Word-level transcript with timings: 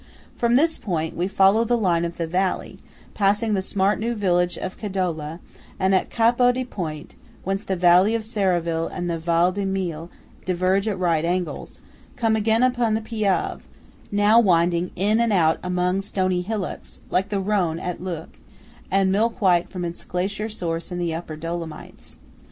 From 0.35 0.55
this 0.55 0.79
point, 0.79 1.15
we 1.15 1.27
follow 1.27 1.63
the 1.63 1.77
line 1.77 2.05
of 2.05 2.17
the 2.17 2.25
valley, 2.25 2.79
passing 3.13 3.53
the 3.53 3.61
smart 3.61 3.99
new 3.99 4.15
village 4.15 4.57
of 4.57 4.75
Cadola; 4.79 5.39
and 5.79 5.93
at 5.93 6.09
Capo 6.09 6.51
di 6.51 6.65
Ponte, 6.65 7.13
whence 7.43 7.63
the 7.63 7.75
valley 7.75 8.15
of 8.15 8.23
Serravalle 8.23 8.87
and 8.91 9.07
the 9.07 9.19
Val 9.19 9.51
di 9.51 9.63
Mel 9.63 10.09
diverge 10.43 10.87
at 10.87 10.97
right 10.97 11.23
angles, 11.23 11.79
come 12.15 12.35
again 12.35 12.63
upon 12.63 12.95
the 12.95 13.01
Piave, 13.01 13.61
now 14.11 14.39
winding 14.39 14.89
in 14.95 15.19
and 15.19 15.31
out 15.31 15.59
among 15.61 16.01
stony 16.01 16.41
hillocks, 16.41 17.01
like 17.11 17.29
the 17.29 17.39
Rhone 17.39 17.77
at 17.77 18.01
Leuk, 18.01 18.39
and 18.89 19.11
milk 19.11 19.39
white 19.39 19.69
from 19.69 19.85
its 19.85 20.03
glacier 20.03 20.49
source 20.49 20.91
in 20.91 20.97
the 20.97 21.13
upper 21.13 21.35
Dolomites. 21.35 22.17